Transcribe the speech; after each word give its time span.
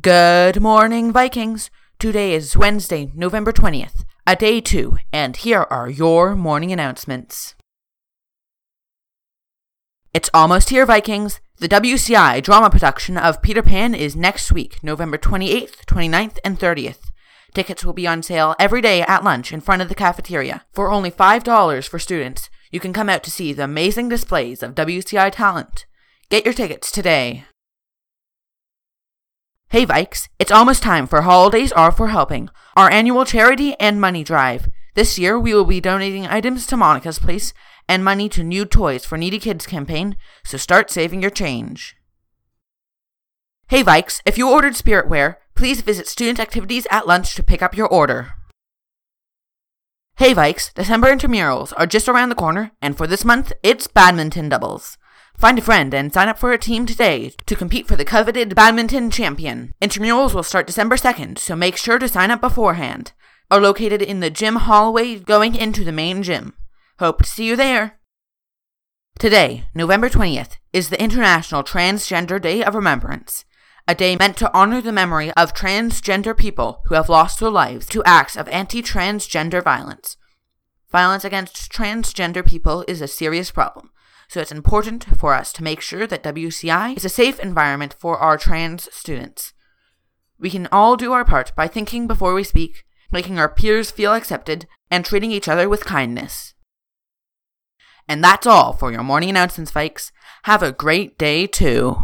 Good 0.00 0.60
morning, 0.60 1.12
Vikings. 1.12 1.70
Today 2.00 2.34
is 2.34 2.56
Wednesday, 2.56 3.12
November 3.14 3.52
20th, 3.52 4.04
a 4.26 4.34
day 4.34 4.60
two, 4.60 4.98
and 5.12 5.36
here 5.36 5.68
are 5.70 5.88
your 5.88 6.34
morning 6.34 6.72
announcements. 6.72 7.54
It's 10.12 10.28
almost 10.34 10.70
here, 10.70 10.84
Vikings. 10.84 11.40
The 11.58 11.68
WCI 11.68 12.42
drama 12.42 12.70
production 12.70 13.16
of 13.16 13.40
Peter 13.40 13.62
Pan 13.62 13.94
is 13.94 14.16
next 14.16 14.50
week, 14.50 14.82
November 14.82 15.16
28th, 15.16 15.84
29th, 15.86 16.38
and 16.44 16.58
30th. 16.58 17.12
Tickets 17.54 17.84
will 17.84 17.92
be 17.92 18.08
on 18.08 18.24
sale 18.24 18.56
every 18.58 18.80
day 18.80 19.02
at 19.02 19.22
lunch 19.22 19.52
in 19.52 19.60
front 19.60 19.80
of 19.80 19.88
the 19.88 19.94
cafeteria. 19.94 20.64
For 20.72 20.90
only 20.90 21.12
$5 21.12 21.88
for 21.88 22.00
students, 22.00 22.50
you 22.72 22.80
can 22.80 22.92
come 22.92 23.08
out 23.08 23.22
to 23.22 23.30
see 23.30 23.52
the 23.52 23.62
amazing 23.62 24.08
displays 24.08 24.60
of 24.60 24.74
WCI 24.74 25.30
talent. 25.30 25.86
Get 26.30 26.44
your 26.44 26.54
tickets 26.54 26.90
today. 26.90 27.44
Hey 29.74 29.84
Vikes, 29.84 30.28
it's 30.38 30.52
almost 30.52 30.84
time 30.84 31.08
for 31.08 31.22
Holidays 31.22 31.72
Are 31.72 31.90
for 31.90 32.06
Helping, 32.06 32.48
our 32.76 32.88
annual 32.88 33.24
charity 33.24 33.74
and 33.80 34.00
money 34.00 34.22
drive. 34.22 34.68
This 34.94 35.18
year 35.18 35.36
we 35.36 35.52
will 35.52 35.64
be 35.64 35.80
donating 35.80 36.28
items 36.28 36.64
to 36.68 36.76
Monica's 36.76 37.18
Place 37.18 37.52
and 37.88 38.04
money 38.04 38.28
to 38.28 38.44
New 38.44 38.66
Toys 38.66 39.04
for 39.04 39.18
Needy 39.18 39.40
Kids 39.40 39.66
campaign, 39.66 40.16
so 40.44 40.56
start 40.56 40.92
saving 40.92 41.22
your 41.22 41.32
change. 41.32 41.96
Hey 43.66 43.82
Vikes, 43.82 44.22
if 44.24 44.38
you 44.38 44.48
ordered 44.48 44.74
spiritware, 44.74 45.38
please 45.56 45.80
visit 45.80 46.06
student 46.06 46.38
activities 46.38 46.86
at 46.88 47.08
lunch 47.08 47.34
to 47.34 47.42
pick 47.42 47.60
up 47.60 47.76
your 47.76 47.88
order. 47.88 48.34
Hey 50.18 50.34
Vikes, 50.34 50.72
December 50.72 51.08
intramurals 51.08 51.72
are 51.76 51.88
just 51.88 52.08
around 52.08 52.28
the 52.28 52.36
corner, 52.36 52.70
and 52.80 52.96
for 52.96 53.08
this 53.08 53.24
month, 53.24 53.52
it's 53.64 53.88
badminton 53.88 54.48
doubles. 54.48 54.98
Find 55.36 55.58
a 55.58 55.62
friend 55.62 55.92
and 55.92 56.12
sign 56.12 56.28
up 56.28 56.38
for 56.38 56.52
a 56.52 56.58
team 56.58 56.86
today 56.86 57.32
to 57.46 57.56
compete 57.56 57.86
for 57.86 57.96
the 57.96 58.04
coveted 58.04 58.54
badminton 58.54 59.10
champion. 59.10 59.74
Intramurals 59.82 60.32
will 60.32 60.42
start 60.42 60.66
December 60.66 60.96
2nd, 60.96 61.38
so 61.38 61.56
make 61.56 61.76
sure 61.76 61.98
to 61.98 62.08
sign 62.08 62.30
up 62.30 62.40
beforehand. 62.40 63.12
Are 63.50 63.60
located 63.60 64.00
in 64.00 64.20
the 64.20 64.30
gym 64.30 64.56
hallway 64.56 65.18
going 65.18 65.54
into 65.54 65.84
the 65.84 65.92
main 65.92 66.22
gym. 66.22 66.54
Hope 66.98 67.22
to 67.22 67.28
see 67.28 67.46
you 67.46 67.56
there. 67.56 67.98
Today, 69.18 69.64
November 69.74 70.08
20th, 70.08 70.56
is 70.72 70.88
the 70.88 71.00
International 71.02 71.62
Transgender 71.62 72.40
Day 72.40 72.64
of 72.64 72.74
Remembrance, 72.74 73.44
a 73.86 73.94
day 73.94 74.16
meant 74.16 74.36
to 74.38 74.50
honor 74.56 74.80
the 74.80 74.92
memory 74.92 75.30
of 75.32 75.52
transgender 75.52 76.36
people 76.36 76.82
who 76.86 76.94
have 76.94 77.08
lost 77.08 77.38
their 77.38 77.50
lives 77.50 77.86
to 77.88 78.02
acts 78.04 78.36
of 78.36 78.48
anti 78.48 78.82
transgender 78.82 79.62
violence. 79.62 80.16
Violence 80.90 81.24
against 81.24 81.70
transgender 81.70 82.46
people 82.46 82.84
is 82.88 83.02
a 83.02 83.08
serious 83.08 83.50
problem 83.50 83.90
so 84.28 84.40
it's 84.40 84.52
important 84.52 85.04
for 85.18 85.34
us 85.34 85.52
to 85.54 85.62
make 85.62 85.80
sure 85.80 86.06
that 86.06 86.22
WCI 86.22 86.96
is 86.96 87.04
a 87.04 87.08
safe 87.08 87.38
environment 87.40 87.94
for 87.98 88.18
our 88.18 88.36
trans 88.36 88.88
students. 88.92 89.52
We 90.38 90.50
can 90.50 90.68
all 90.72 90.96
do 90.96 91.12
our 91.12 91.24
part 91.24 91.54
by 91.54 91.68
thinking 91.68 92.06
before 92.06 92.34
we 92.34 92.44
speak, 92.44 92.84
making 93.10 93.38
our 93.38 93.48
peers 93.48 93.90
feel 93.90 94.12
accepted, 94.12 94.66
and 94.90 95.04
treating 95.04 95.30
each 95.30 95.48
other 95.48 95.68
with 95.68 95.84
kindness. 95.84 96.54
And 98.08 98.22
that's 98.22 98.46
all 98.46 98.72
for 98.72 98.92
your 98.92 99.02
morning 99.02 99.30
announcements, 99.30 99.72
Vikes. 99.72 100.10
Have 100.44 100.62
a 100.62 100.72
great 100.72 101.16
day, 101.16 101.46
too. 101.46 101.96